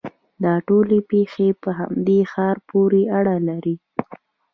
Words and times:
دا 0.43 0.53
ټولې 0.67 0.99
پېښې 1.11 1.47
په 1.61 1.69
همدې 1.79 2.19
ښار 2.31 2.57
پورې 2.69 3.01
اړه 3.17 3.35
لري. 3.47 3.75